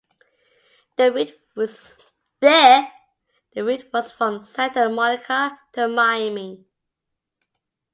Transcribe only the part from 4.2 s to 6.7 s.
Santa Monica to Miami.